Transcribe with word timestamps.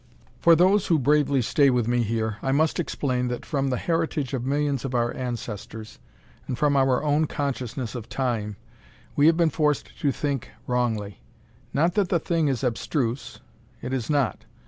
For 0.39 0.55
those 0.55 0.87
who 0.87 0.97
bravely 0.97 1.43
stay 1.43 1.69
with 1.69 1.87
me 1.87 2.01
here, 2.01 2.37
I 2.41 2.51
must 2.51 2.79
explain 2.79 3.27
that 3.27 3.45
from 3.45 3.67
the 3.67 3.77
heritage 3.77 4.33
of 4.33 4.43
millions 4.43 4.83
of 4.83 4.95
our 4.95 5.15
ancestors, 5.15 5.99
and 6.47 6.57
from 6.57 6.75
our 6.75 7.03
own 7.03 7.27
consciousness 7.27 7.93
of 7.93 8.09
Time, 8.09 8.55
we 9.15 9.27
have 9.27 9.37
been 9.37 9.51
forced 9.51 9.91
to 9.99 10.11
think 10.11 10.49
wrongly. 10.65 11.19
Not 11.71 11.93
that 11.93 12.09
the 12.09 12.17
thing 12.17 12.47
is 12.47 12.63
abstruse. 12.63 13.41
It 13.83 13.93
is 13.93 14.09
not. 14.09 14.45